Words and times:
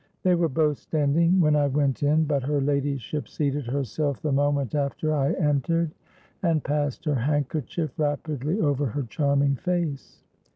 They 0.23 0.33
were 0.33 0.49
both 0.49 0.79
standing 0.79 1.39
when 1.39 1.55
I 1.55 1.67
went 1.67 2.01
in; 2.01 2.25
but 2.25 2.41
her 2.41 2.59
ladyship 2.59 3.27
seated 3.27 3.67
herself 3.67 4.19
the 4.19 4.31
moment 4.31 4.73
after 4.73 5.13
I 5.13 5.33
entered 5.33 5.91
and 6.41 6.63
passed 6.63 7.05
her 7.05 7.13
handkerchief 7.13 7.91
rapidly 7.99 8.59
over 8.59 8.87
her 8.87 9.03
charming 9.03 9.57
face. 9.57 10.23